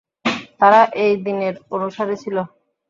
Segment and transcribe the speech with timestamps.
[0.59, 2.37] তারা এই দীনের অনুসারী ছিল।